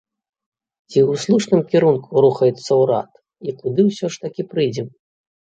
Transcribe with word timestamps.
Ці 0.93 0.97
ў 1.09 1.21
слушным 1.25 1.61
кірунку 1.73 2.09
рухаецца 2.27 2.71
ўрад, 2.81 3.11
і 3.49 3.55
куды 3.61 3.81
ўсё 3.91 4.07
ж 4.17 4.25
такі 4.25 4.43
прыйдзем? 4.57 4.87